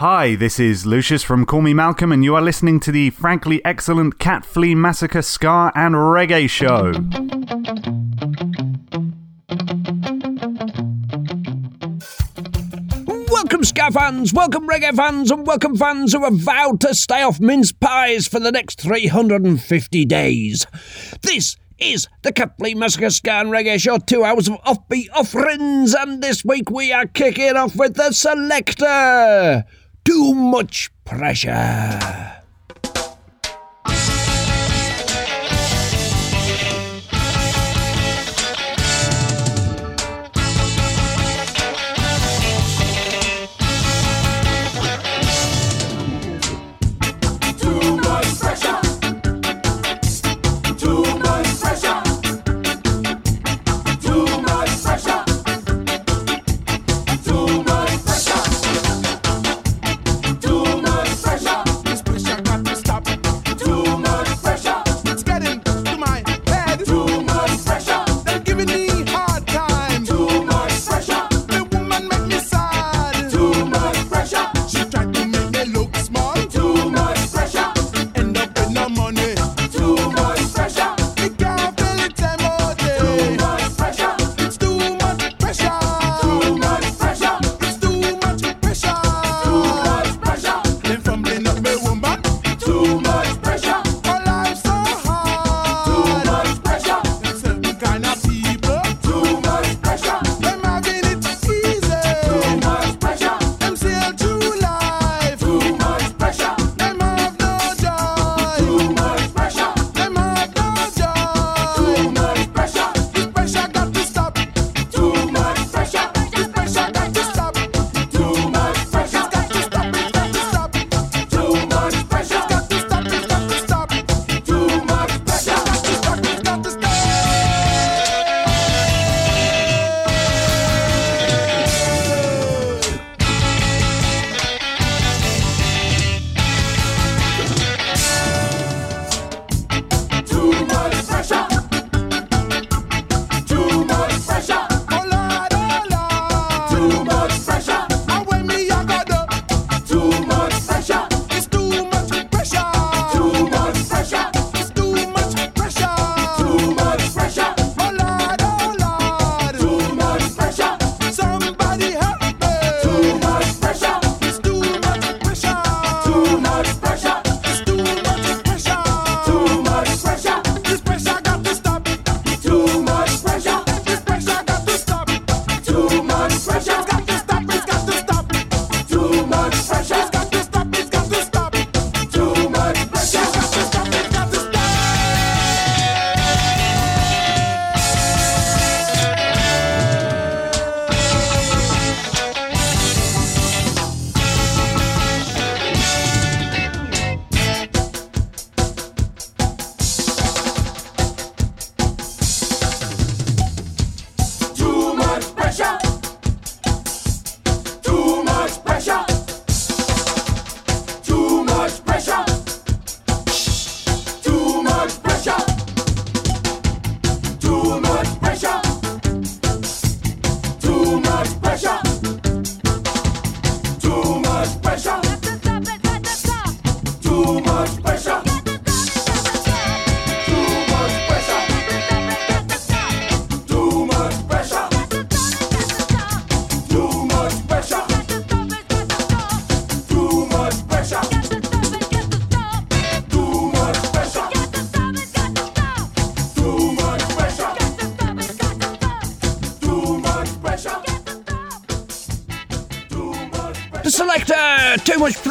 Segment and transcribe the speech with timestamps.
[0.00, 3.62] Hi, this is Lucius from Call Me Malcolm, and you are listening to the frankly
[3.66, 6.92] excellent Cat Flea Massacre Ska and Reggae Show.
[13.30, 17.38] Welcome, Ska fans, welcome, Reggae fans, and welcome fans who have vowed to stay off
[17.38, 20.66] mince pies for the next 350 days.
[21.20, 25.94] This is the Cat Flea Massacre Ska and Reggae Show, two hours of offbeat offerings,
[25.94, 29.66] and this week we are kicking off with the Selecter
[30.04, 32.39] too much pressure.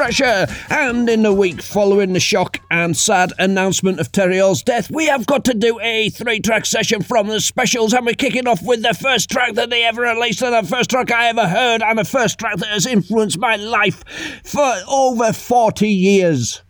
[0.09, 0.47] Thatcher.
[0.72, 5.06] And in the week following the shock and sad announcement of Terry Hall's death, we
[5.06, 8.63] have got to do a three track session from the specials, and we're kicking off
[8.63, 11.84] with the first track that they ever released, and the first track I ever heard,
[11.84, 14.04] and the first track that has influenced my life
[14.44, 16.63] for over 40 years.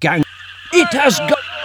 [0.00, 0.24] Gang,
[0.72, 1.61] it has got.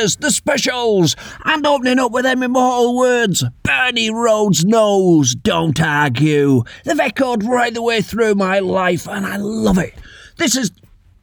[0.00, 1.14] The specials,
[1.44, 3.44] and opening up with them immortal words.
[3.62, 6.62] Bernie Rhodes knows, don't argue.
[6.84, 9.92] They've echoed right the way through my life, and I love it.
[10.38, 10.72] This is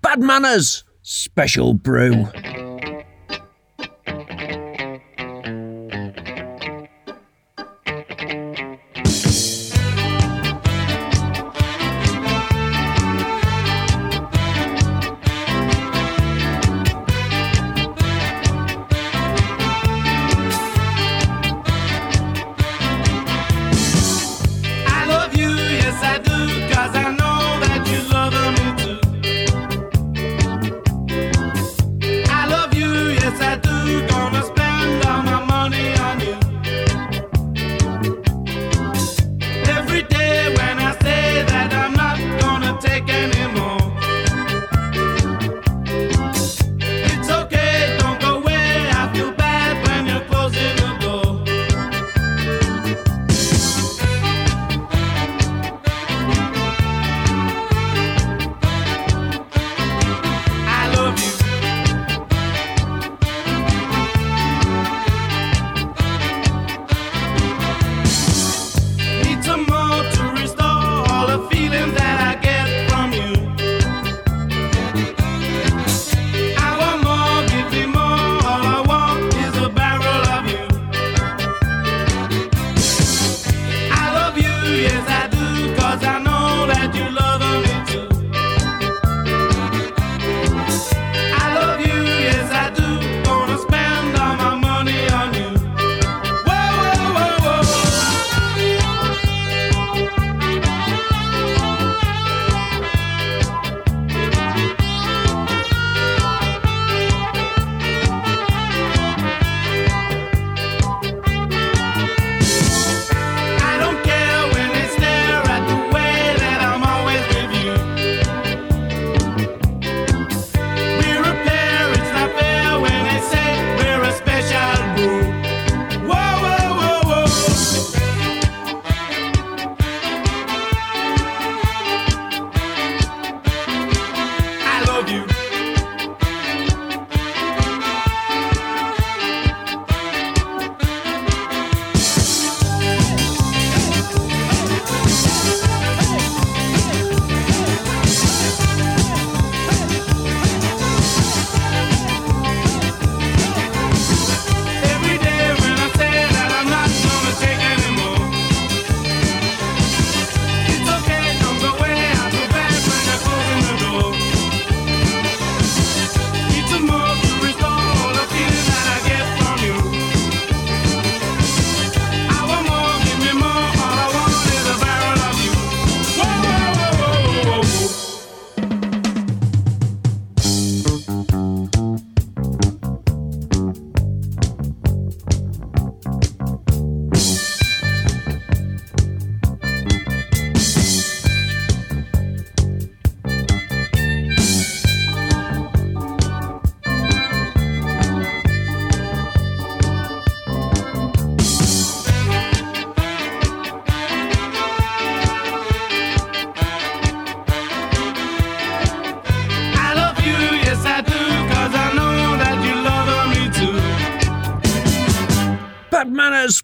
[0.04, 2.28] Bad Manners Special Brew.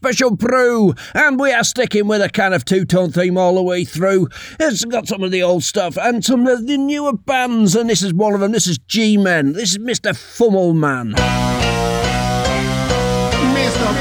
[0.03, 3.63] Special Brew, and we are sticking with a kind of two tone theme all the
[3.63, 4.27] way through.
[4.60, 8.03] It's got some of the old stuff and some of the newer bands, and this
[8.03, 8.51] is one of them.
[8.51, 9.53] This is G Men.
[9.53, 10.12] This is Mr.
[10.12, 11.13] Fummelman.
[11.13, 11.24] Mr.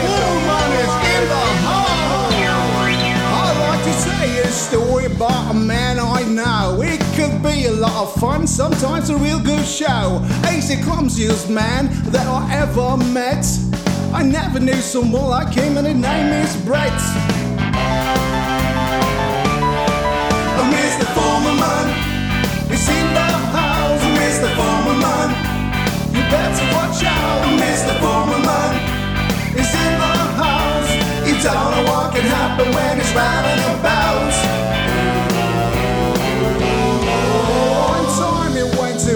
[0.02, 2.32] Woolman is in the hole.
[3.34, 6.82] I like to say a story about a man I know.
[6.82, 10.18] It could be a lot of fun, sometimes a real good show.
[10.50, 13.46] He's the clumsiest man that I ever met.
[14.14, 16.92] I never knew someone like him, and his name is Brett.
[20.72, 21.06] Mr.
[21.16, 21.86] Foreman
[22.70, 24.48] is in the house, Mr.
[24.56, 25.30] Foreman.
[26.14, 27.42] You better watch out.
[28.00, 28.74] Foreman
[29.56, 30.92] is in the house.
[31.42, 34.71] Don't know what can happen when it's running about.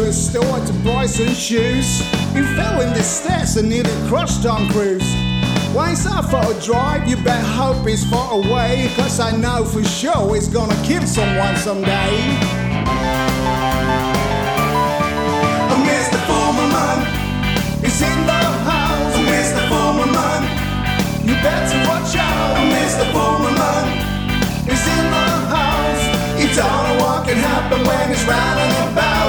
[0.02, 2.00] his store to buy some shoes.
[2.34, 5.14] He fell in the stairs and nearly crushed Tom Cruise.
[5.74, 8.90] Once out for a drive, you bet hope he's far away.
[8.96, 12.12] Cause I know for sure he's gonna kill someone someday.
[15.86, 16.18] Mr.
[16.28, 16.98] Formerman
[17.84, 19.16] is in the house.
[19.30, 19.62] Mr.
[19.70, 20.42] Formerman,
[21.26, 22.56] you better watch out.
[22.74, 23.04] Mr.
[23.12, 23.86] Foreman
[24.68, 25.15] is in the
[26.56, 29.26] don't know what can happen when round and about.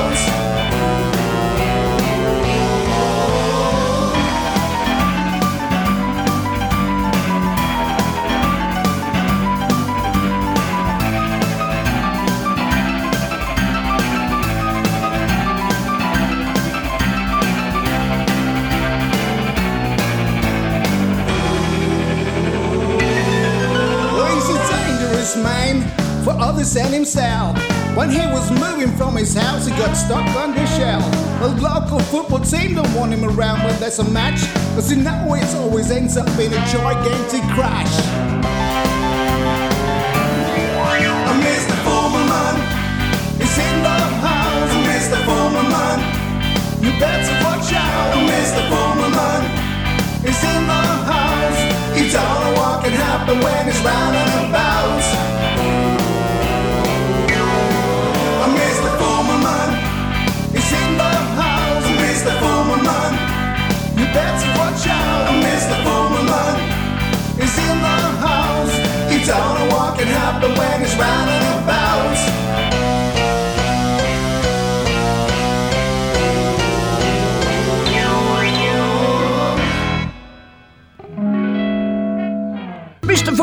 [25.37, 27.57] Well, he's man for others and himself.
[27.95, 31.01] When he was moving from his house, he got stuck on the shell.
[31.39, 34.41] The local football team don't want him around when there's a match,
[34.75, 37.95] cause you know it always ends up in a gigantic crash.
[41.37, 41.75] Mr.
[41.85, 42.55] Foreman
[43.41, 45.19] is in the house, Mr.
[45.25, 45.99] Foreman.
[46.83, 48.61] You better watch out, Mr.
[48.69, 49.41] Foreman
[50.25, 51.61] is in the house.
[51.97, 54.15] You know what can happen when it's round
[54.49, 55.26] about.
[63.99, 65.27] You better watch out.
[65.43, 65.75] Mr.
[65.83, 66.27] Foreman
[67.41, 68.47] is in the house.
[70.57, 72.17] When and about.
[83.01, 83.35] Mr.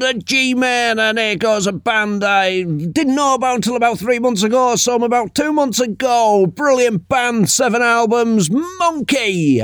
[0.00, 4.42] The G-Man, and here goes a band I didn't know about until about three months
[4.42, 6.46] ago, them about two months ago.
[6.46, 9.62] Brilliant band, seven albums, Monkey,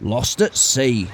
[0.00, 1.08] Lost at Sea.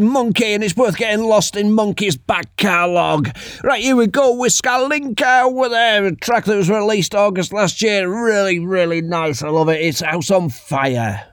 [0.00, 3.30] Monkey and it's worth getting lost in Monkey's back catalogue.
[3.62, 8.08] Right, here we go with Skalinka with a track that was released August last year.
[8.08, 9.42] Really, really nice.
[9.42, 9.80] I love it.
[9.80, 11.26] It's House on Fire.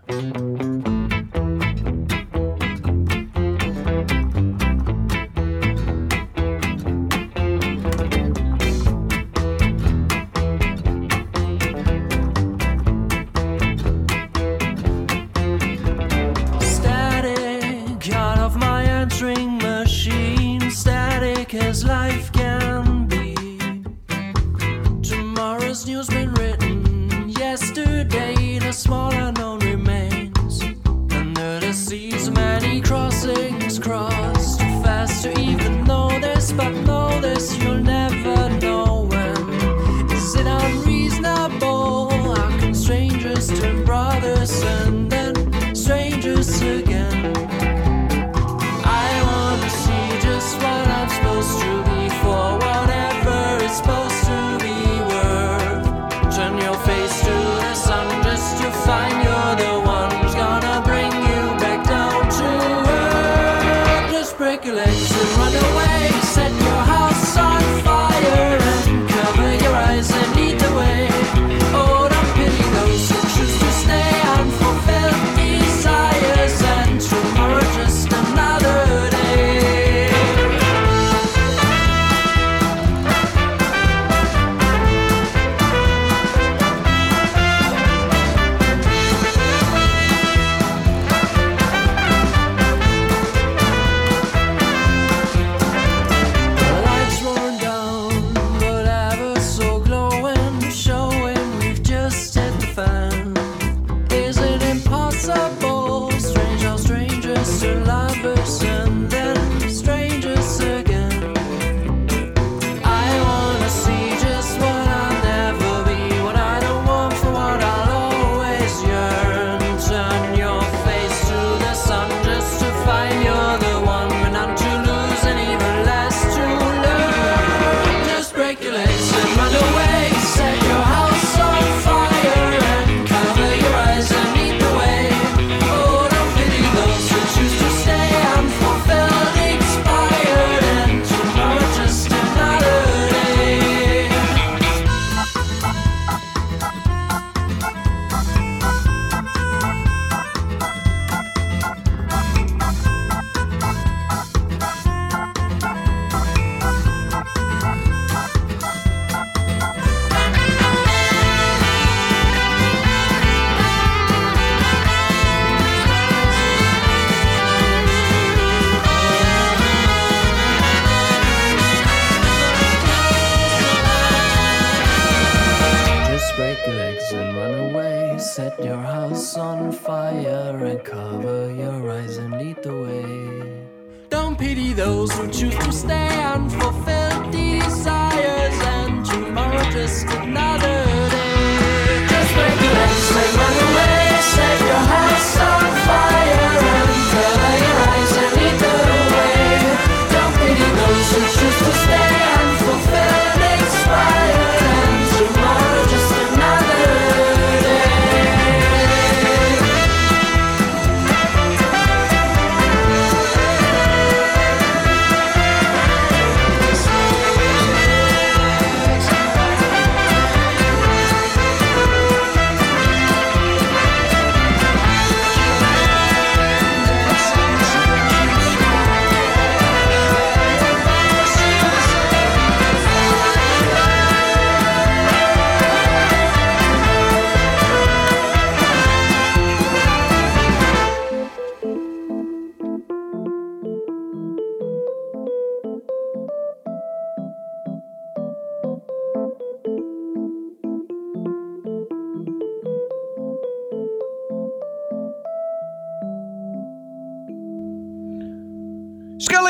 [21.94, 23.36] life can be.
[25.04, 26.43] Tomorrow's news been.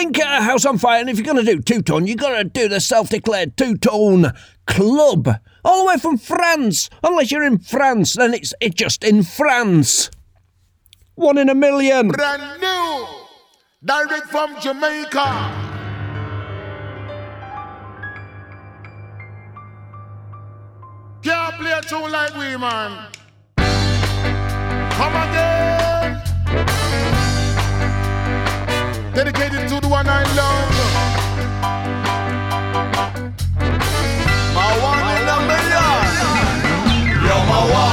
[0.03, 2.35] Link uh, House on Fire, and if you're going to do two tone, you've got
[2.37, 4.33] to do the self declared two tone
[4.67, 5.29] club.
[5.63, 6.89] All the way from France.
[7.01, 10.11] Unless you're in France, then it's, it's just in France.
[11.15, 12.09] One in a million.
[12.09, 13.07] Brand new,
[13.85, 15.69] direct from Jamaica.
[21.23, 23.07] Can't play a tune like we, man.
[23.55, 25.82] Come again.
[29.15, 30.73] Dedicated to the one I love.
[34.55, 36.01] My one in a million.
[37.21, 37.92] You're my one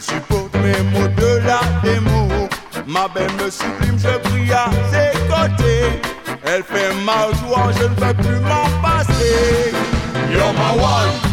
[0.00, 2.48] Supporte mes mots de la démo.
[2.86, 6.00] Ma belle me supplime, je prie à ses côtés.
[6.44, 9.72] Elle fait ma joie, je ne peux plus m'en passer.
[10.32, 11.29] You're my one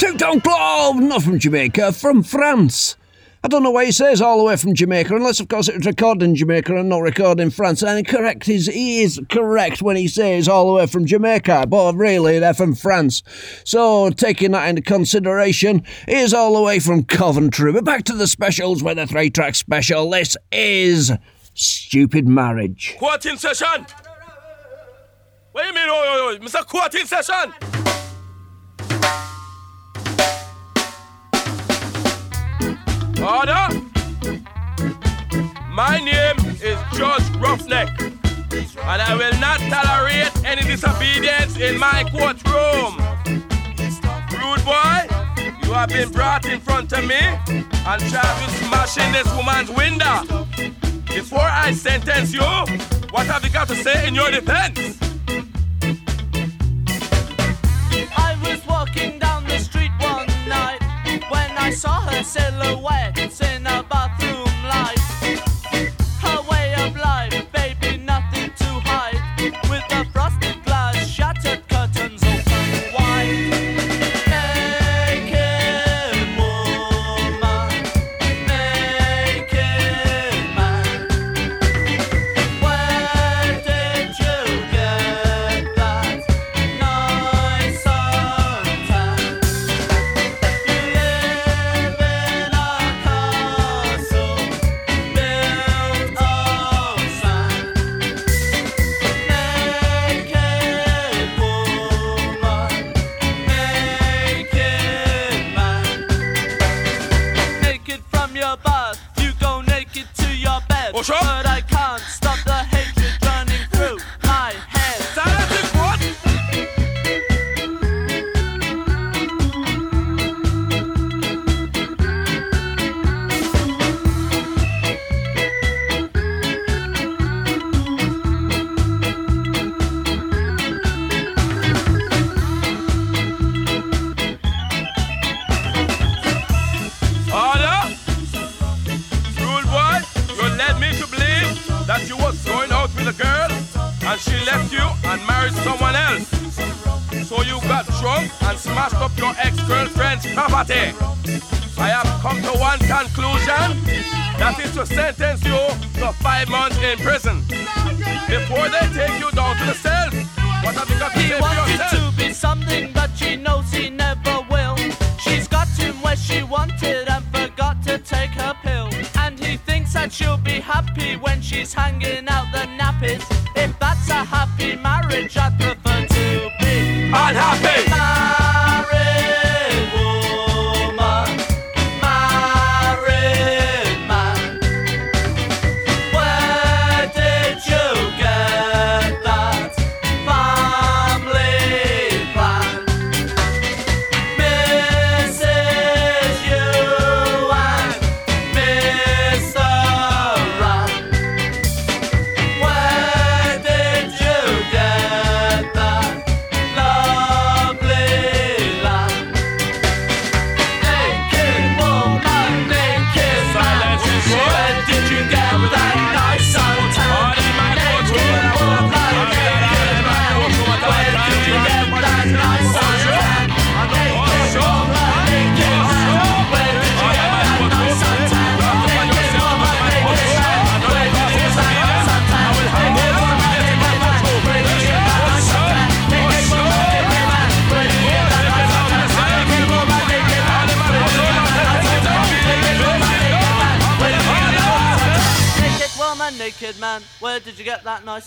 [0.01, 0.41] oh.
[0.41, 2.97] Club, not from Jamaica, from France.
[3.45, 5.77] I don't know why he says all the way from Jamaica, unless of course it
[5.77, 7.83] was recorded in Jamaica and not recorded in France.
[7.83, 11.95] And correct, he's, he is correct when he says all the way from Jamaica, but
[11.95, 13.23] really they're from France.
[13.65, 17.73] So taking that into consideration, he is all the way from Coventry.
[17.73, 20.11] But back to the specials with a three-track special.
[20.11, 21.13] This is
[21.55, 22.97] Stupid Marriage.
[22.99, 23.87] Quoting session.
[25.53, 26.67] What do you mean, oh, oh, oh, Mr.
[26.67, 27.98] Quoting session?
[33.21, 33.69] Order.
[35.71, 42.97] My name is Judge Roughneck, and I will not tolerate any disobedience in my courtroom.
[44.31, 44.99] Rude boy,
[45.65, 50.47] you have been brought in front of me and charged with smashing this woman's window.
[51.07, 52.41] Before I sentence you,
[53.11, 54.97] what have you got to say in your defense?
[58.17, 59.28] I was walking down
[61.73, 64.08] silhouettes in a bathroom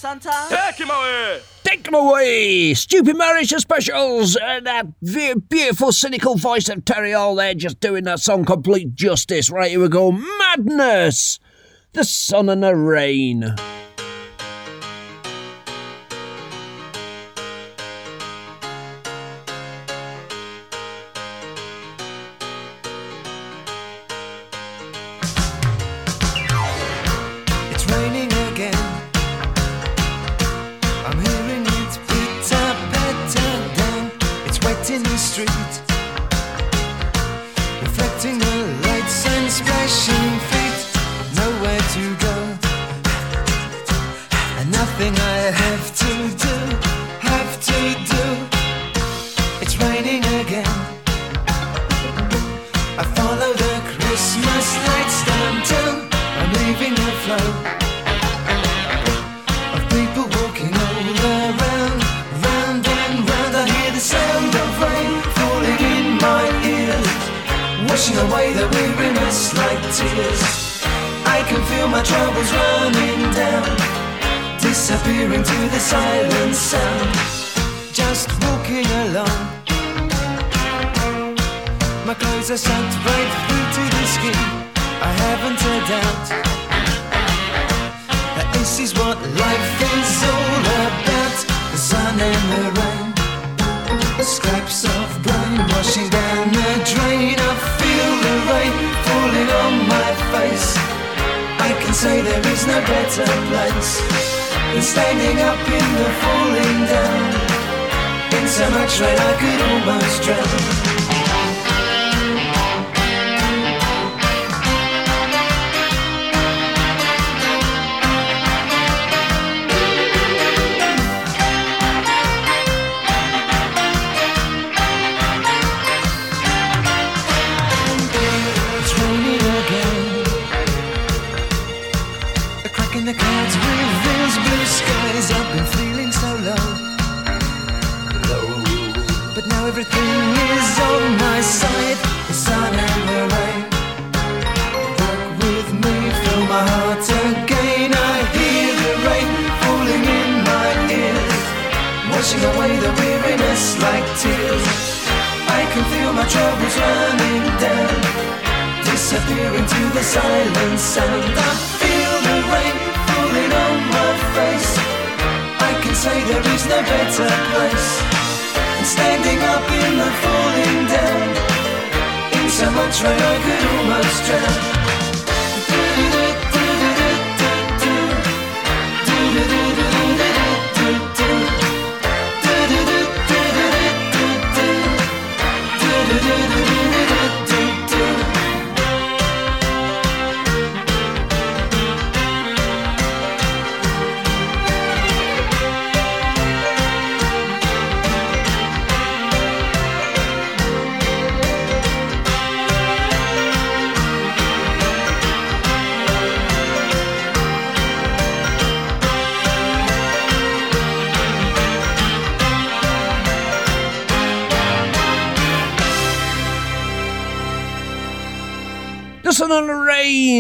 [0.02, 0.34] Santa.
[0.50, 1.42] Take him away!
[1.64, 2.74] Take him away!
[2.74, 8.20] Stupid marriage specials and that beautiful cynical voice of Terry all there just doing that
[8.20, 9.52] song complete justice.
[9.52, 10.12] Right, here we go.
[10.12, 11.38] Madness!
[11.94, 13.54] The sun and the rain.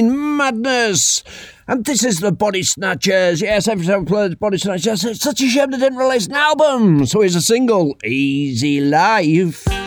[0.02, 1.24] madness.
[1.68, 3.42] And this is the Body Snatchers.
[3.42, 5.04] Yes, every time plays Body Snatchers.
[5.06, 7.06] It's such a shame they didn't release an album.
[7.06, 9.81] So here's a single, Easy Life.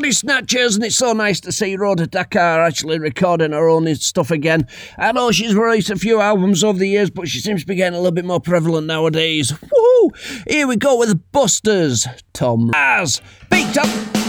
[0.00, 4.30] Body Snatchers, and it's so nice to see Rhoda Dakar actually recording her own stuff
[4.30, 4.66] again.
[4.96, 7.74] I know she's released a few albums over the years, but she seems to be
[7.74, 9.52] getting a little bit more prevalent nowadays.
[9.52, 10.46] Woohoo!
[10.48, 13.20] Here we go with Busters, Tom Raz.
[13.50, 14.19] Beat up!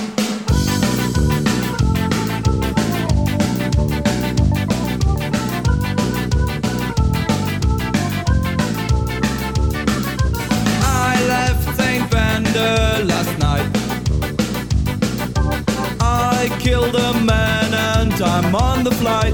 [18.82, 19.30] on the fly.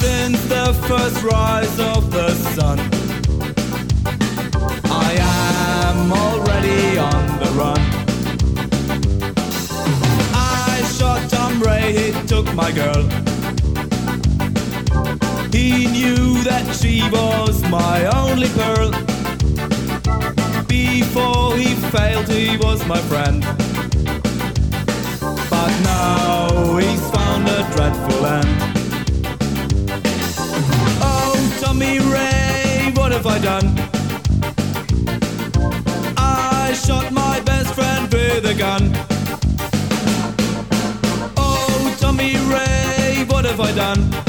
[0.00, 2.78] Since the first rise of the sun,
[4.84, 7.80] I am already on the run.
[10.32, 13.02] I shot Tom Ray, he took my girl.
[15.50, 18.90] He knew that she was my only pearl.
[20.68, 23.42] Before he failed, he was my friend.
[25.50, 28.48] But now he's found a dreadful end.
[31.02, 33.74] Oh, Tommy Ray, what have I done?
[36.16, 38.90] I shot my best friend with a gun.
[41.36, 44.25] Oh, Tommy Ray, what have I done?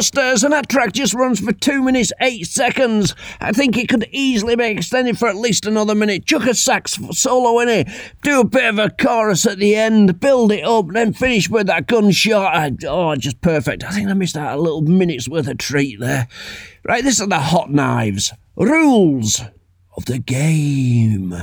[0.00, 3.14] Ray, and that track just runs for 2 minutes 8 seconds.
[3.40, 6.26] I think it could easily be extended for at least another minute.
[6.26, 7.88] Chuck a sax solo in it,
[8.22, 11.66] do a bit of a chorus at the end, build it up, then finish with
[11.66, 12.84] that gunshot.
[12.84, 13.84] Oh, just perfect.
[13.84, 16.28] I think I missed out a little minute's worth of treat there.
[16.84, 18.32] Right, this are the Hot Knives.
[18.56, 19.42] Rules
[19.96, 21.34] of the game.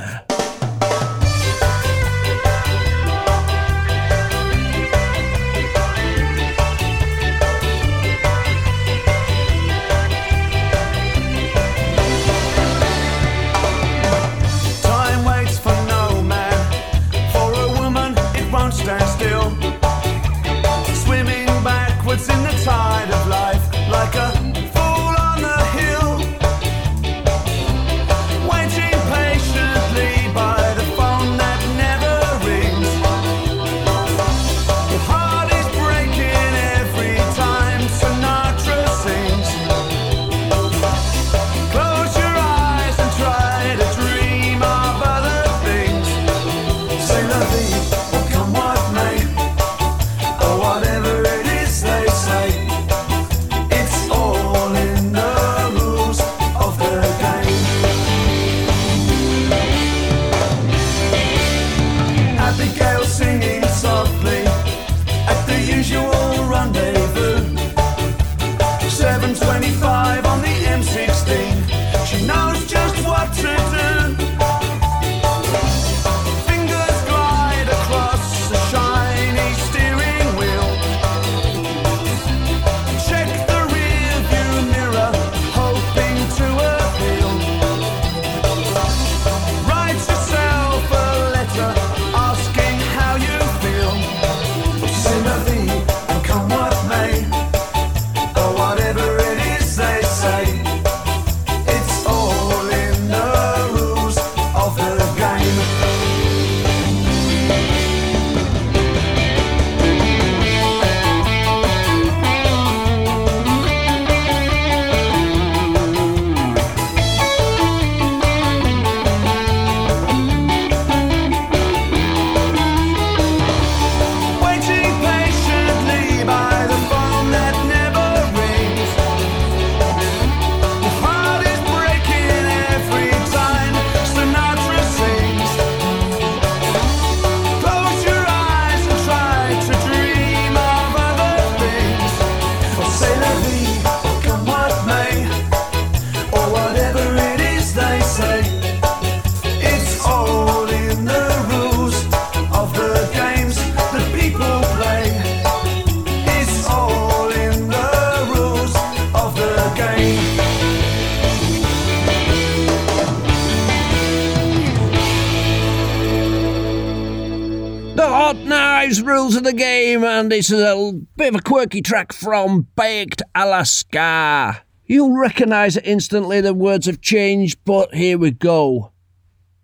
[170.38, 174.62] This is a bit of a quirky track from Baked Alaska.
[174.86, 178.92] You'll recognise it instantly, the words have changed, but here we go.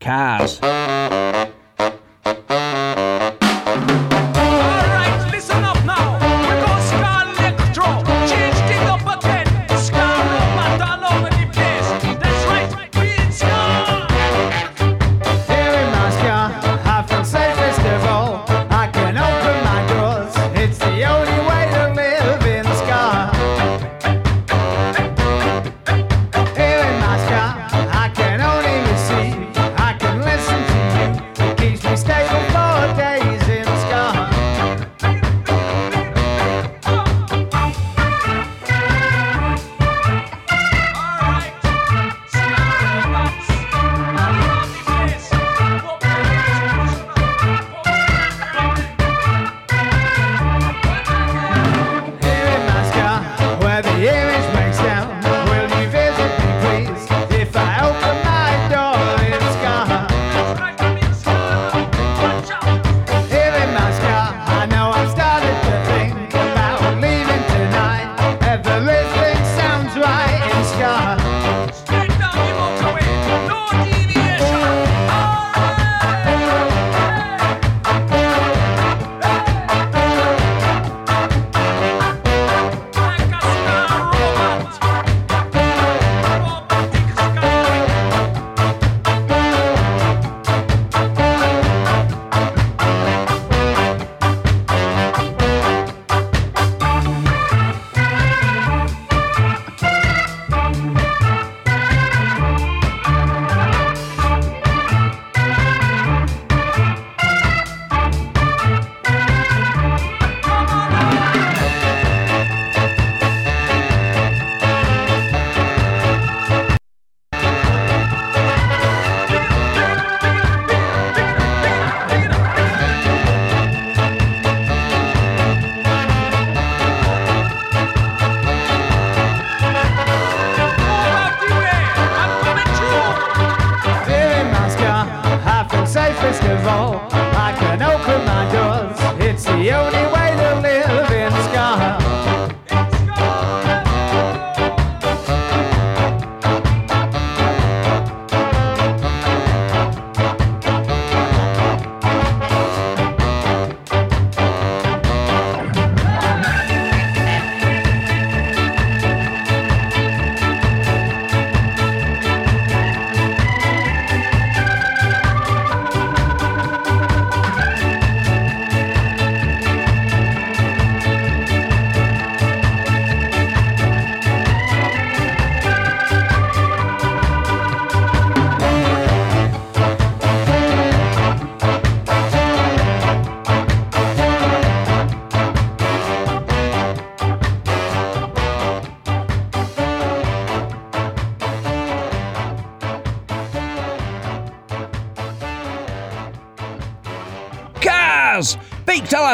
[0.01, 0.59] Cars.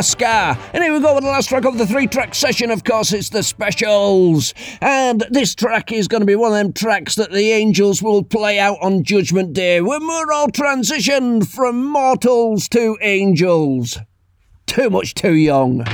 [0.01, 0.59] Alaska!
[0.73, 2.71] And here we go with the last track of the three track session.
[2.71, 4.55] Of course, it's the specials.
[4.81, 8.25] And this track is going to be one of them tracks that the angels will
[8.25, 13.99] play out on Judgment Day when we're all transitioned from mortals to angels.
[14.65, 15.85] Too much too young.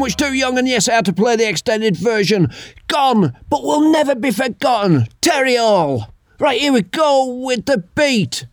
[0.00, 2.48] much too young and yes, I had to play the extended version.
[2.88, 5.06] Gone, but will never be forgotten.
[5.20, 6.12] Terry Hall.
[6.40, 8.46] Right, here we go with the beat.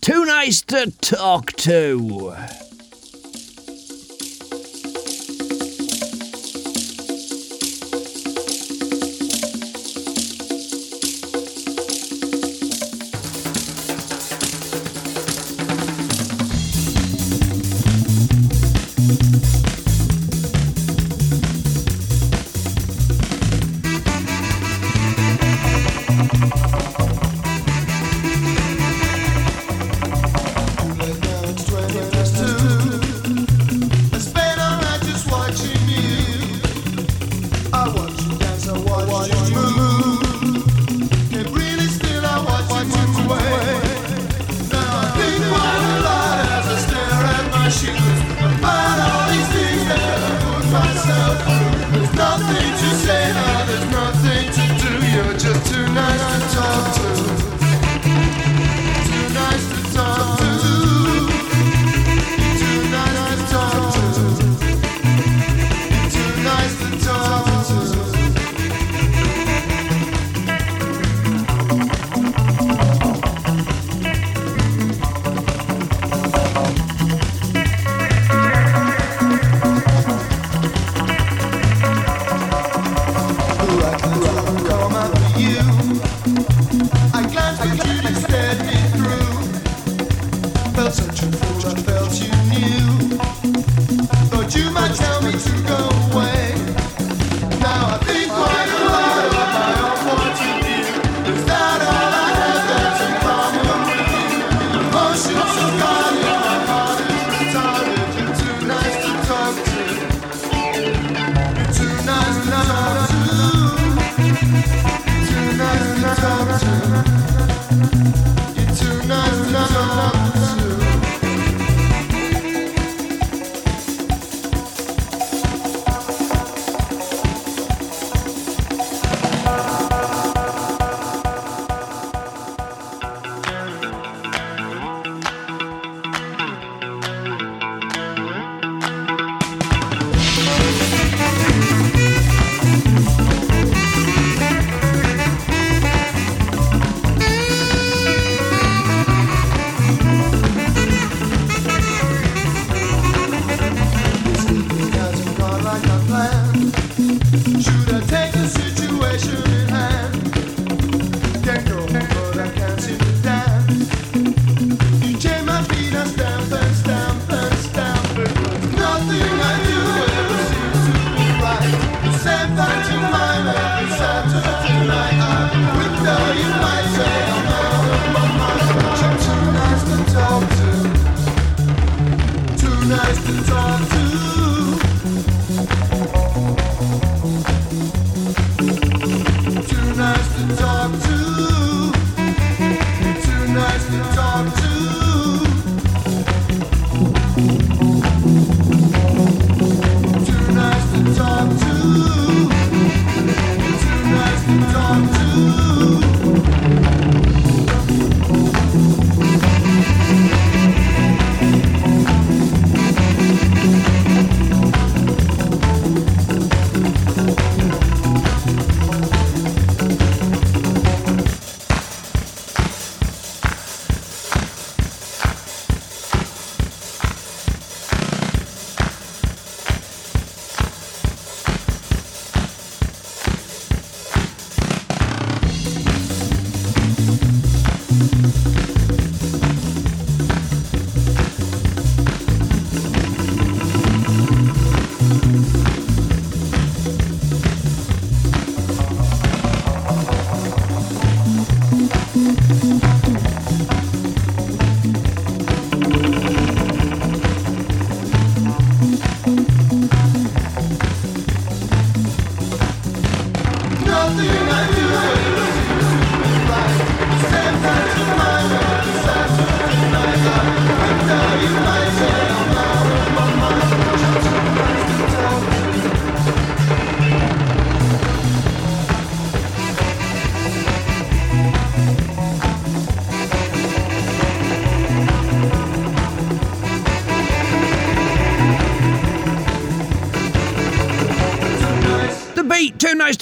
[0.00, 2.34] Too nice to talk to.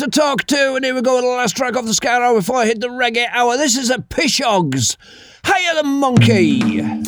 [0.03, 0.75] to talk to.
[0.75, 2.81] And here we go with the last track off the Ska hour before I hit
[2.81, 3.57] the reggae hour.
[3.57, 4.97] This is a Pishogs.
[5.45, 7.02] Higher the Monkey.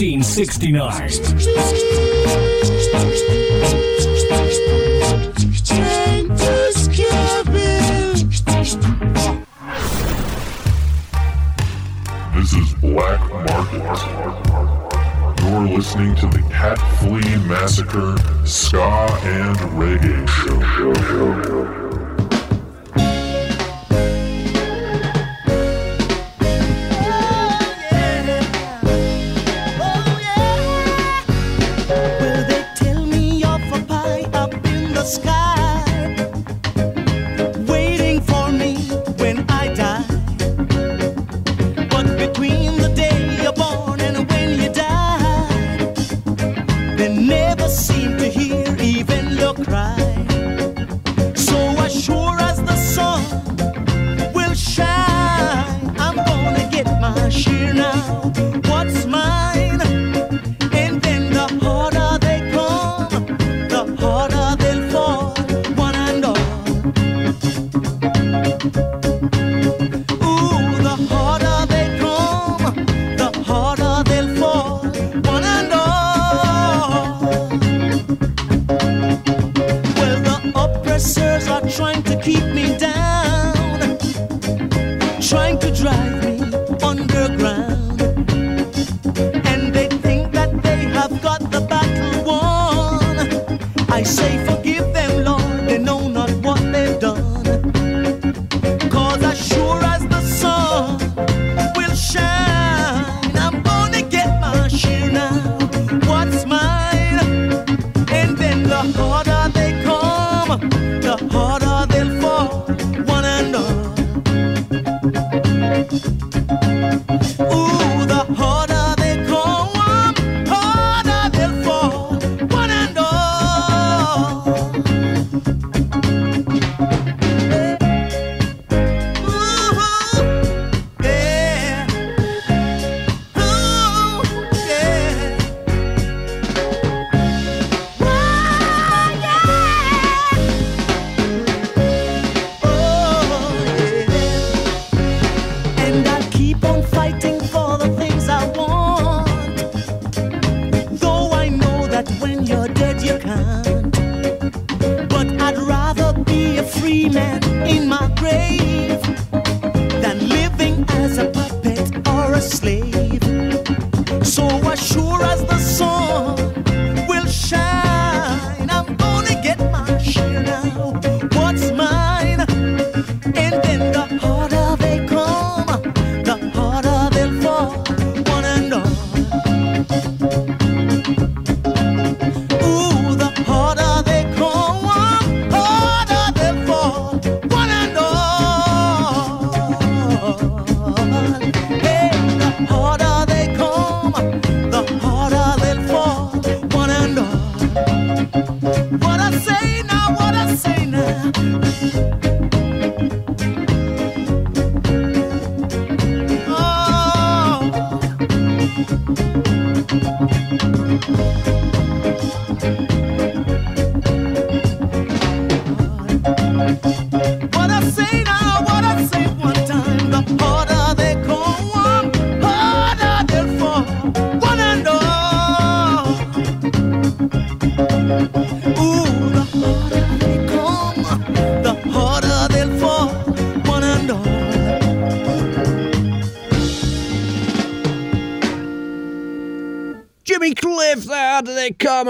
[0.00, 1.99] 1969.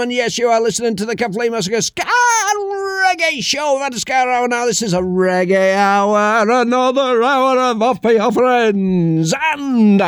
[0.01, 0.15] gentlemen.
[0.15, 3.77] Yes, you are listening to the Cafe Massacre Ska Reggae Show.
[3.79, 4.47] That is Ska Hour.
[4.47, 9.33] Now, this is a reggae hour, another hour of offbeat offerings.
[9.53, 10.01] And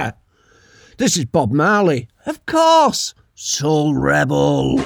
[0.98, 2.08] this is Bob Marley.
[2.26, 4.84] Of course, Soul Rebel.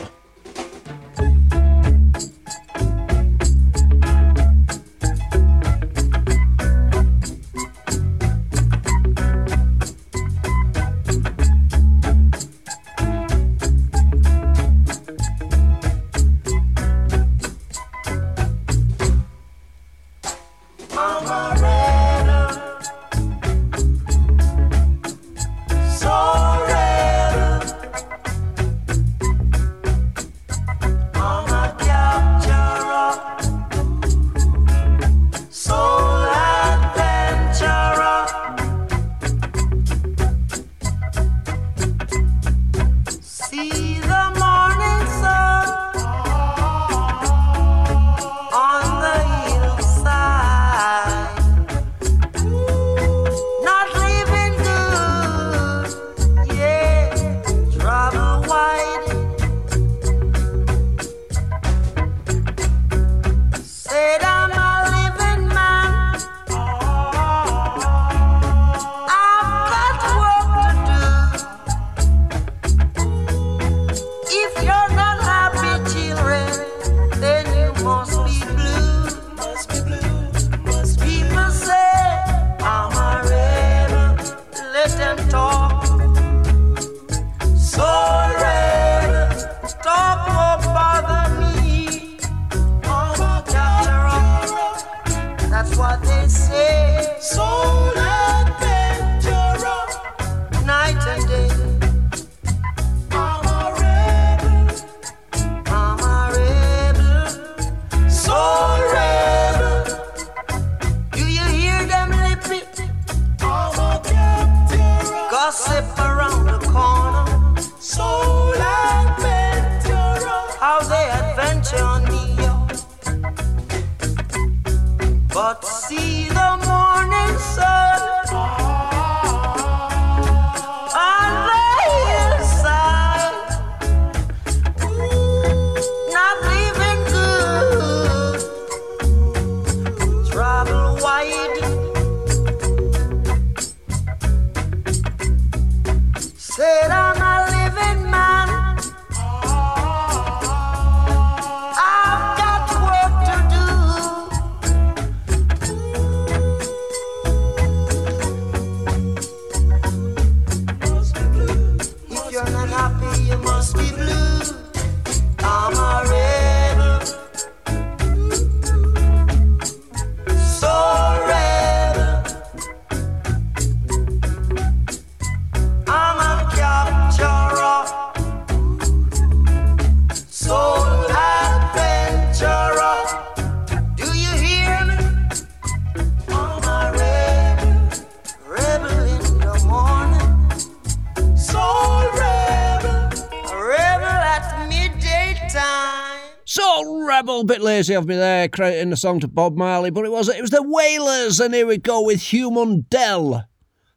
[197.95, 200.63] of me there, crediting the song to Bob Marley, but it was it was the
[200.63, 203.45] Wailers, and here we go with Hugh Mundell.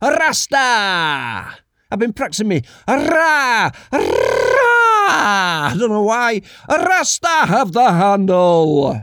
[0.02, 1.56] Rasta!
[1.90, 2.62] I've been practicing me.
[2.86, 3.70] Ra!
[3.92, 4.00] Ra!
[5.12, 6.42] I don't know why.
[6.68, 9.02] Rasta have the handle.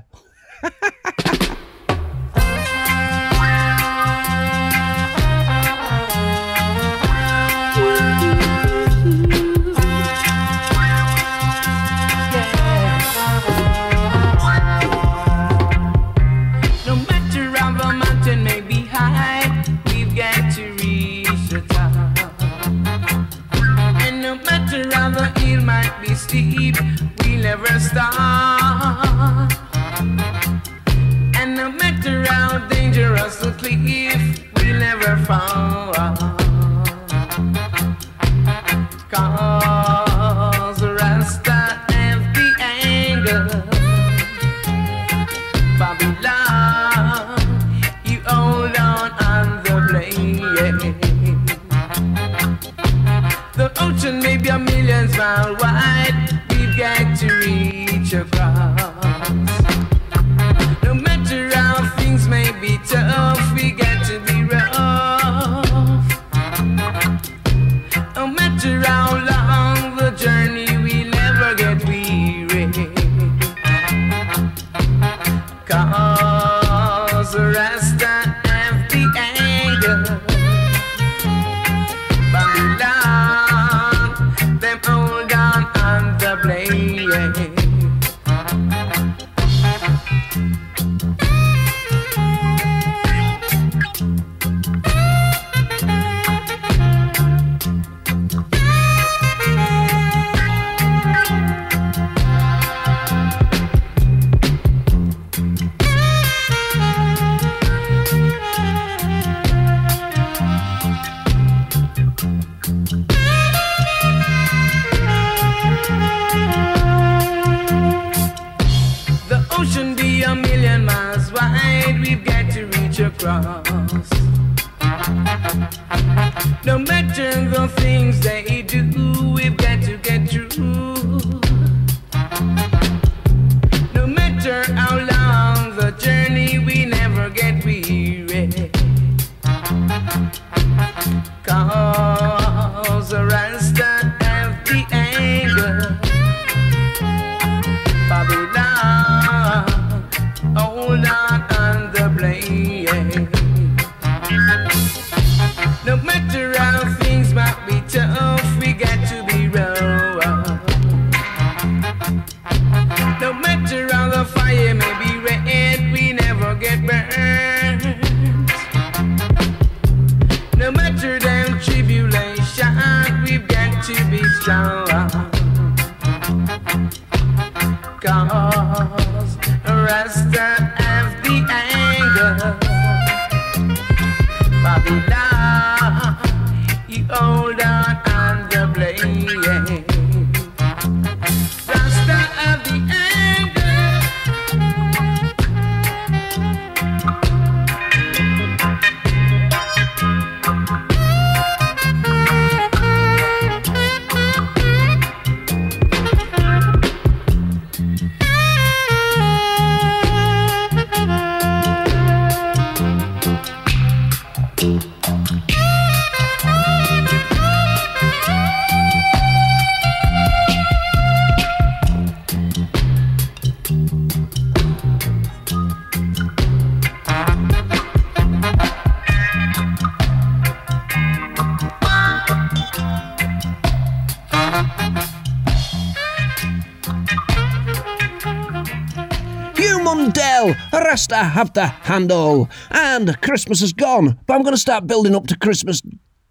[241.37, 242.49] have to handle.
[242.71, 245.83] And Christmas is gone, but I'm going to start building up to Christmas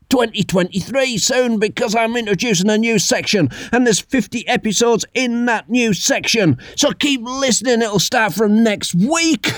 [0.09, 5.95] 2023 soon because I'm introducing a new section and there's 50 episodes in that new
[5.95, 6.59] section.
[6.74, 9.53] So keep listening, it'll start from next week.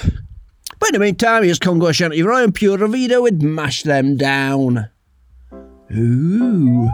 [0.78, 4.90] But in the meantime, here's Congo Shanty Ryan Pure Vida with Mash Them Down.
[5.96, 6.90] Ooh.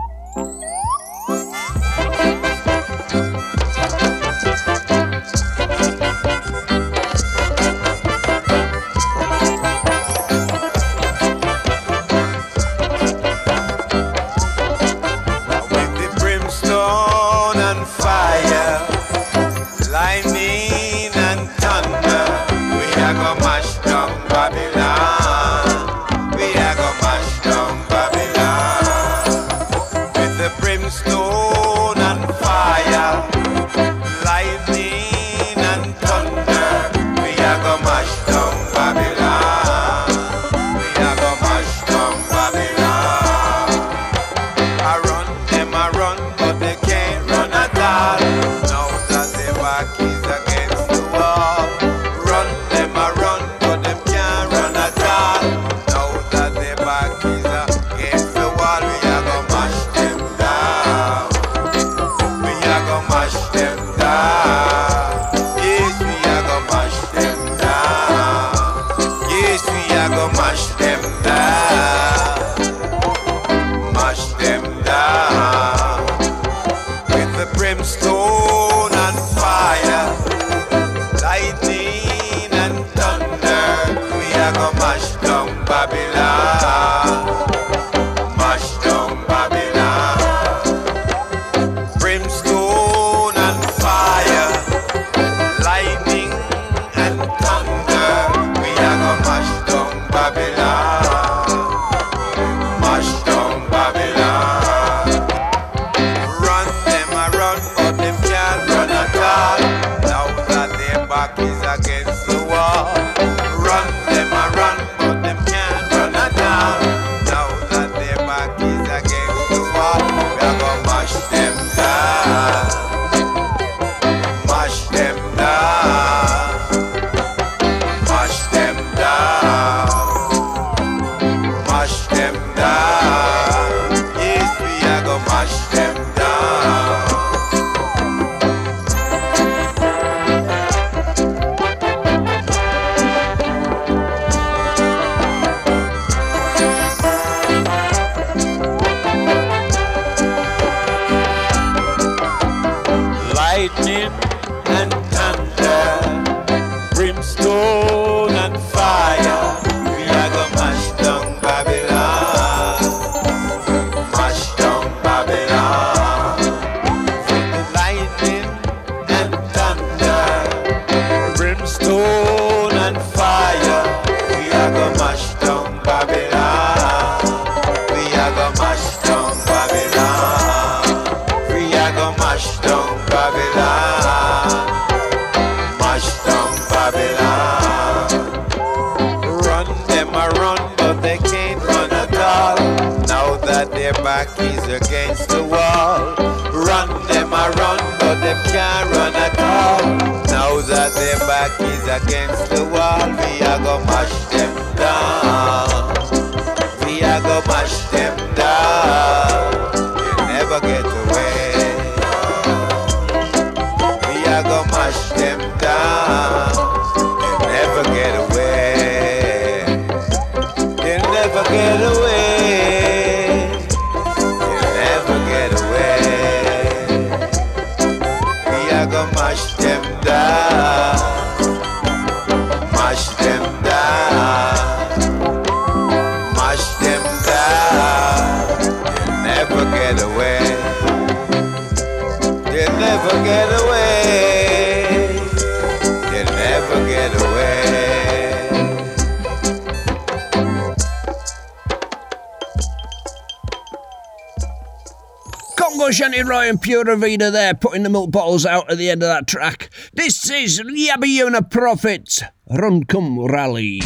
[256.85, 259.70] ravina there putting the milk bottles out at the end of that track.
[259.93, 263.81] This is Yabiona Una Profit Run Come Rally.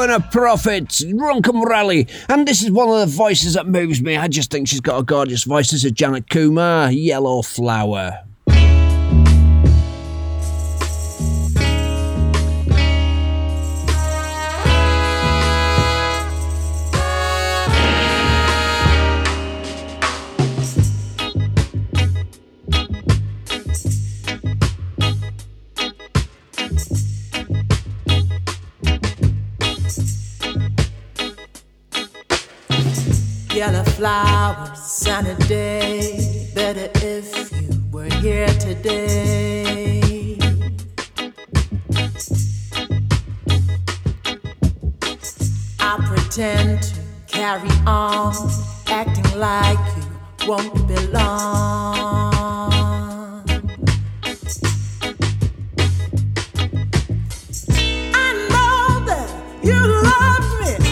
[0.00, 2.08] and a prophet, Run Come Rally.
[2.28, 4.16] And this is one of the voices that moves me.
[4.16, 5.70] I just think she's got a gorgeous voice.
[5.70, 8.24] This is Janet Kumar, Yellow Flower.
[59.62, 60.89] You love me.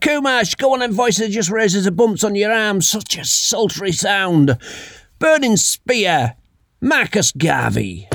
[0.00, 3.92] Kumash, go on and voices just raises the bumps on your arm, such a sultry
[3.92, 4.56] sound.
[5.18, 6.34] Burning Spear,
[6.80, 8.08] Marcus Garvey.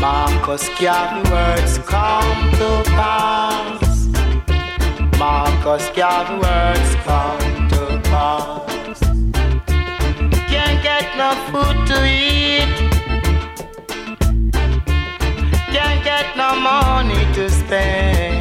[0.00, 4.06] Marcus Garvey words come to pass.
[5.18, 7.43] Marcus Garvey words come
[11.16, 12.74] no food to eat.
[15.72, 18.33] Can't get no money to spend.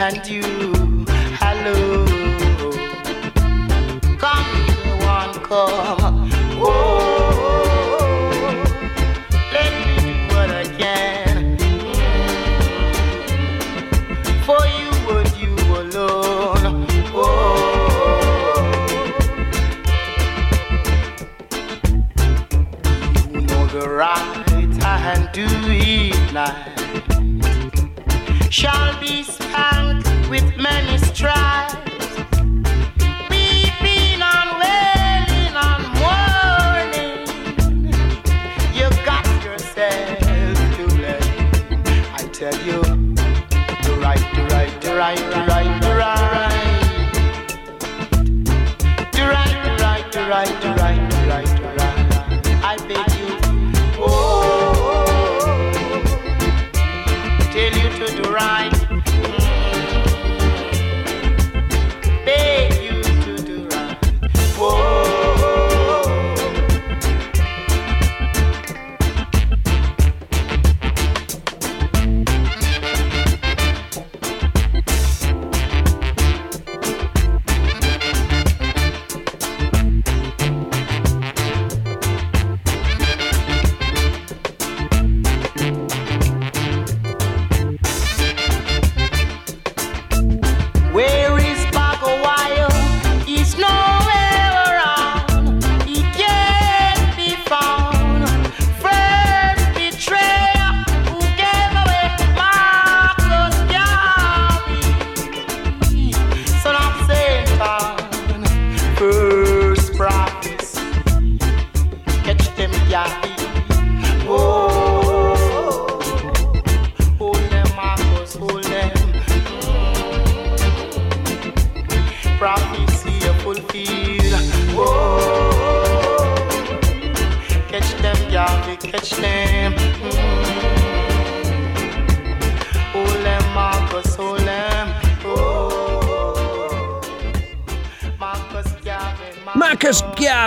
[0.00, 0.42] and you.
[1.40, 2.04] Hello.
[4.18, 4.52] Come,
[5.00, 6.30] one, come.
[6.60, 7.30] Oh,
[9.52, 11.56] let me do what I can
[14.44, 14.90] for you
[15.38, 16.86] you alone.
[17.14, 17.22] Oh,
[23.32, 24.44] you know the right
[25.68, 26.74] it now
[28.50, 29.33] shall be
[30.34, 32.16] with many stripes.
[33.30, 37.20] Weeping and wailing and mourning.
[38.74, 40.18] You got yourself
[40.76, 41.82] to blame.
[42.18, 42.82] I tell you,
[43.84, 45.23] the right, the right, the right.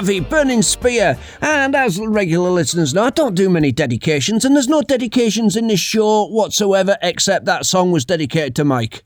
[0.08, 1.18] Burning Spear.
[1.42, 5.68] And as regular listeners know, I don't do many dedications, and there's no dedications in
[5.68, 9.04] this show whatsoever, except that song was dedicated to Mike.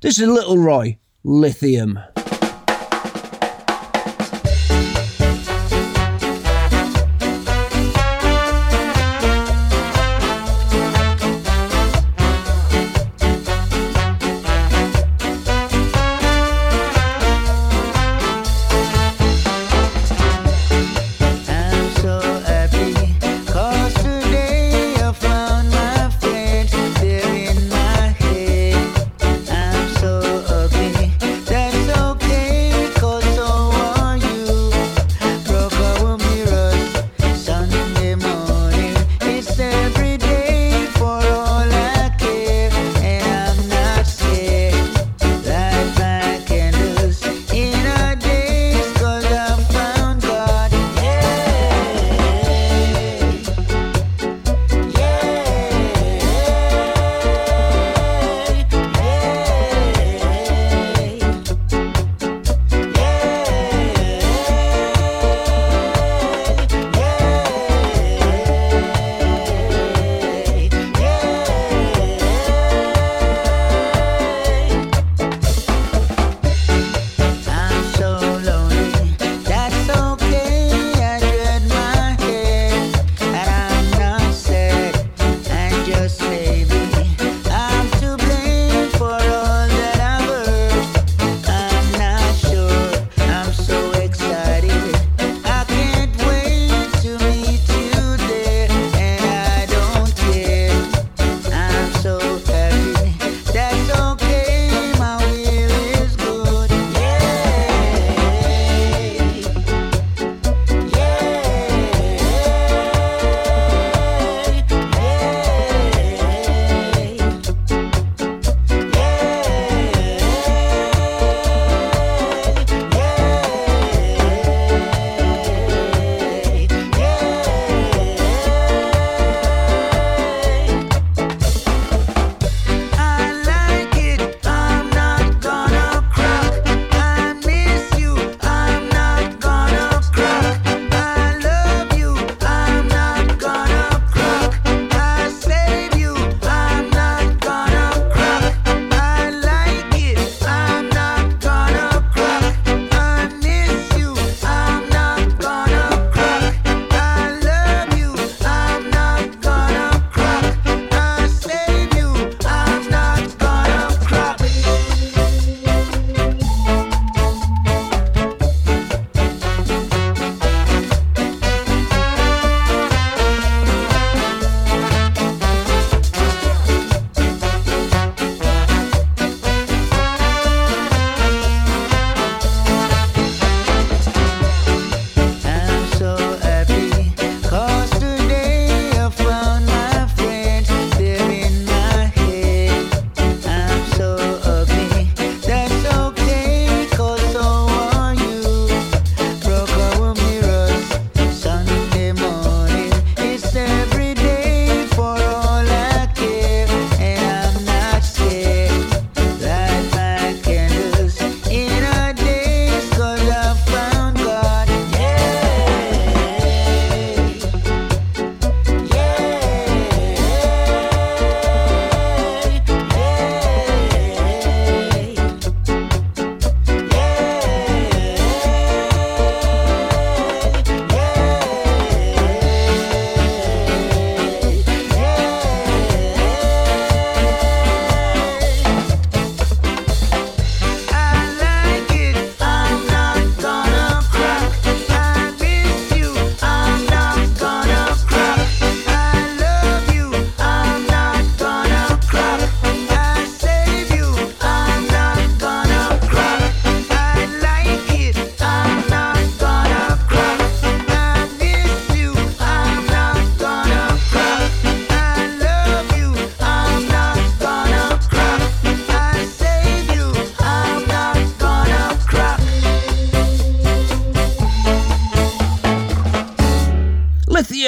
[0.00, 1.98] This is Little Roy, Lithium.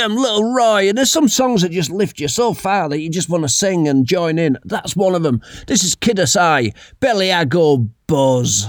[0.09, 0.89] Little Roy.
[0.89, 3.48] And there's some songs that just lift you so far that you just want to
[3.48, 4.59] sing and join in.
[4.64, 5.43] That's one of them.
[5.66, 8.66] This is Kiddus I, Belly I Go Buzz.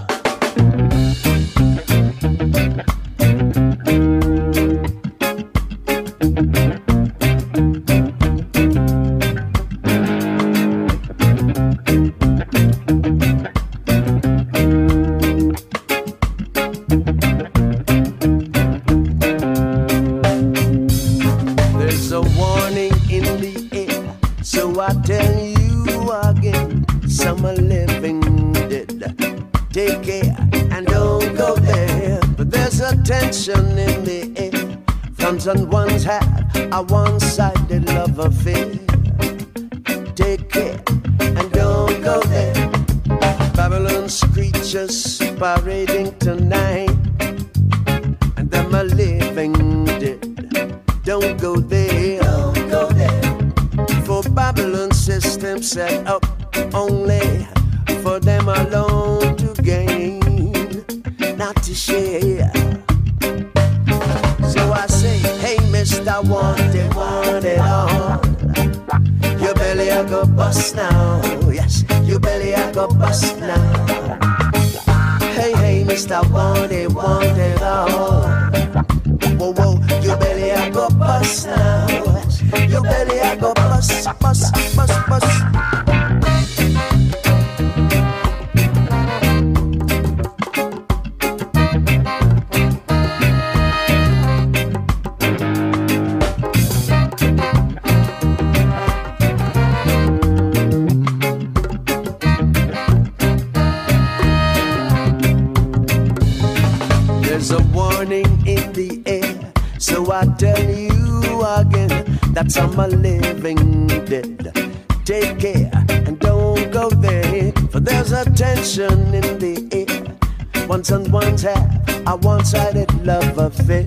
[120.91, 123.85] Someone's had a one sided love affair.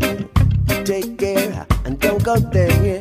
[0.86, 2.98] Take care and don't go there.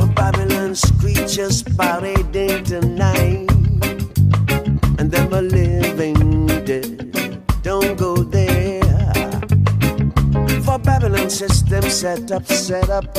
[0.00, 3.46] Oh, Babylon's creatures party day tonight.
[4.98, 7.40] And them are living dead.
[7.62, 8.82] Don't go there.
[10.64, 13.14] For Babylon's system set up, set up.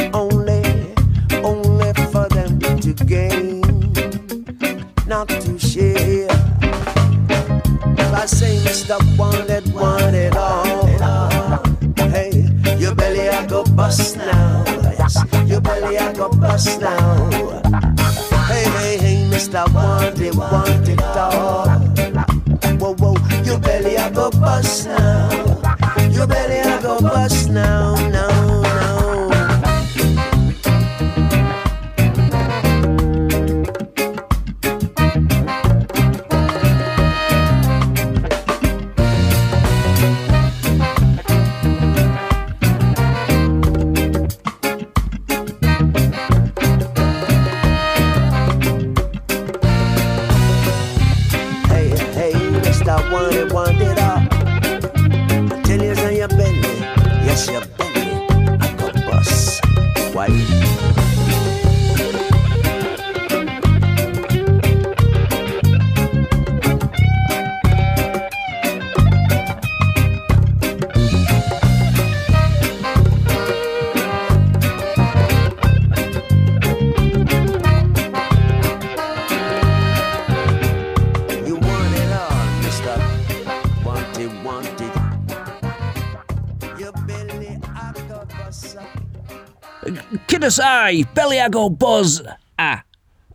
[90.80, 91.06] Dawaj!
[91.14, 92.84] Beliago ah,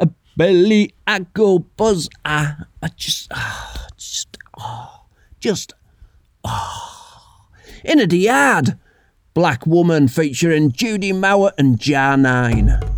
[0.00, 0.08] A!
[0.38, 2.08] Beliago Boz!
[2.24, 2.66] A!
[2.82, 3.28] I just.
[3.32, 4.38] ah, just.
[4.58, 5.04] Oh,
[5.40, 5.74] just.
[6.44, 7.46] Oh.
[7.84, 8.78] Inna de Yard,
[9.34, 12.93] Black Woman featuring Judy Mowatt and Jah9.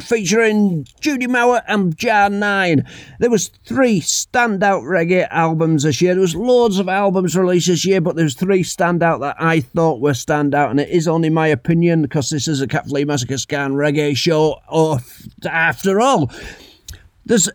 [0.00, 2.88] Featuring Judy Mowatt and Jah9.
[3.18, 6.14] There was three standout reggae albums this year.
[6.14, 10.00] There was loads of albums released this year, but there's three standout that I thought
[10.00, 13.38] were standout, and it is only my opinion because this is a Cat Flea Massacre
[13.38, 14.60] Scan reggae show
[15.44, 16.30] after all.
[17.26, 17.50] There's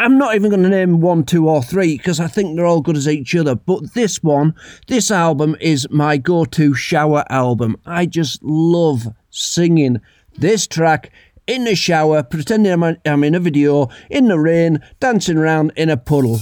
[0.00, 2.80] I'm not even going to name one, two, or three because I think they're all
[2.80, 3.56] good as each other.
[3.56, 4.54] But this one,
[4.86, 7.76] this album is my go to shower album.
[7.84, 10.00] I just love singing
[10.36, 11.10] this track
[11.48, 15.88] in the shower, pretending I'm, I'm in a video, in the rain, dancing around in
[15.88, 16.38] a puddle.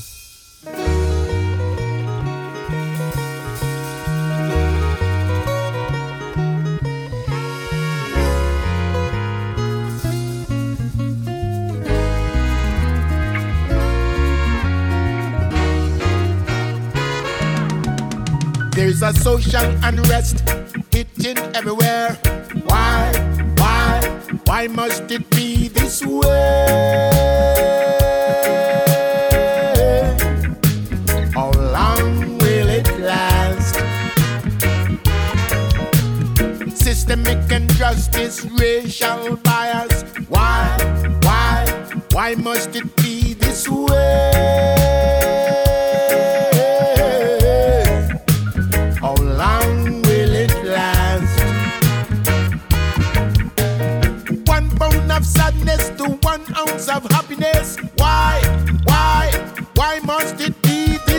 [18.74, 20.48] There's a social unrest
[20.92, 22.12] hitting everywhere.
[22.66, 23.25] Why,
[24.44, 27.10] why, must it be this way?
[31.34, 33.76] How long will it last?
[36.76, 40.02] Systemic injustice, racial bias.
[40.28, 40.76] Why,
[41.22, 41.66] why,
[42.12, 44.75] why must it be this way?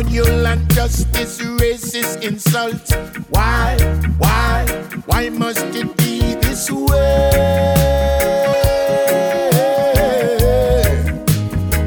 [0.00, 2.90] colonial and justice, racist insult.
[3.28, 3.76] Why,
[4.18, 4.66] why,
[5.06, 7.30] why must it be this way?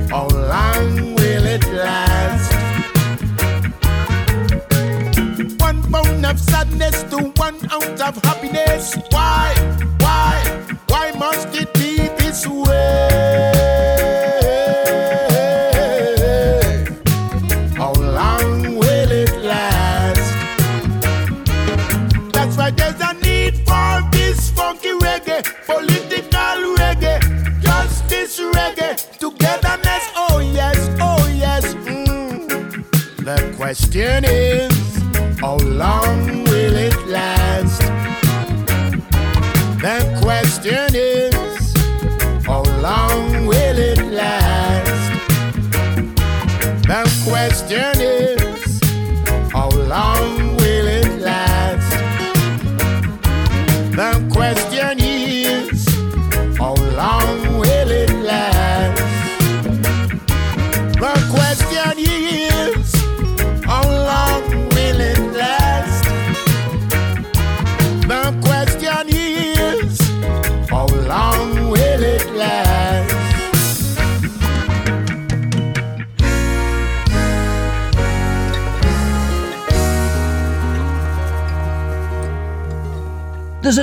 [0.10, 2.54] How long will it last?
[5.60, 8.96] One pound of sadness to one ounce of happiness.
[9.10, 9.56] Why,
[10.00, 10.44] why,
[10.88, 12.93] why must it be this way?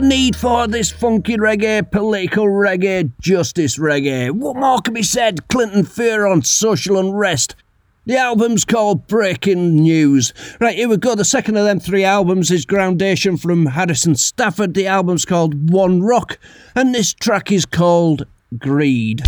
[0.01, 4.31] need for this funky reggae, political reggae, justice reggae?
[4.31, 5.49] What more can be said?
[5.49, 7.55] Clinton Fearon social unrest.
[8.07, 10.33] The album's called Breaking News.
[10.59, 11.15] Right, here we go.
[11.15, 14.75] The second of them three albums is Groundation from Harrison Stafford.
[14.75, 16.39] The album's called One Rock,
[16.75, 18.27] and this track is called
[18.59, 19.23] Greed.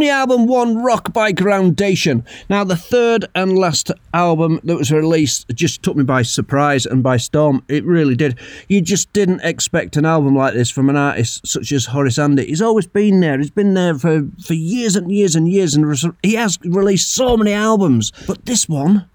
[0.00, 2.24] the album One Rock by Groundation.
[2.48, 7.02] Now, the third and last album that was released just took me by surprise and
[7.02, 7.62] by storm.
[7.68, 8.38] It really did.
[8.68, 12.46] You just didn't expect an album like this from an artist such as Horace Andy.
[12.46, 16.16] He's always been there, he's been there for, for years and years and years, and
[16.22, 18.12] he has released so many albums.
[18.26, 19.08] But this one,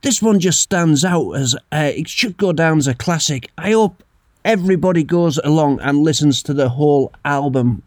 [0.00, 3.50] this one just stands out as uh, it should go down as a classic.
[3.58, 4.02] I hope
[4.44, 7.82] everybody goes along and listens to the whole album.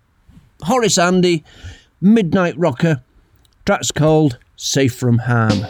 [0.62, 1.44] Horace Andy,
[2.06, 3.02] Midnight Rocker.
[3.66, 5.66] Tracks called Safe from Harm.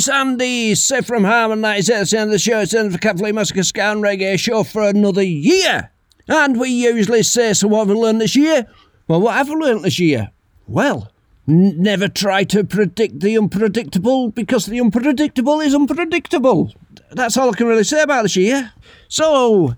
[0.00, 2.60] It's Andy, safe from harm and 96 at the end of the show.
[2.60, 5.90] It's the end of the Catholic Massacre and Reggae show for another year.
[6.26, 8.66] And we usually say, so what have we learned this year?
[9.08, 10.30] Well, what have we learned this year?
[10.66, 11.12] Well,
[11.46, 16.72] n- never try to predict the unpredictable because the unpredictable is unpredictable.
[17.10, 18.72] That's all I can really say about this year.
[19.08, 19.74] So,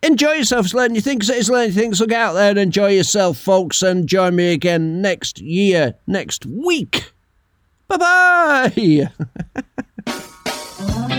[0.00, 1.28] enjoy yourselves, learn your things.
[1.28, 1.98] It is learn your things.
[1.98, 6.46] So get out there and enjoy yourself, folks, and join me again next year, next
[6.46, 7.10] week.
[7.88, 9.08] Bye bye.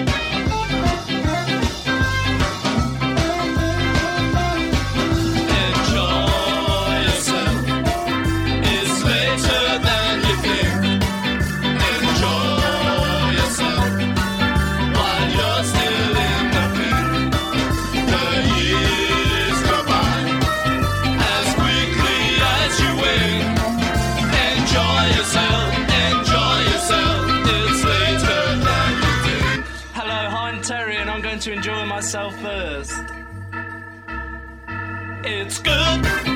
[35.32, 36.29] It's good.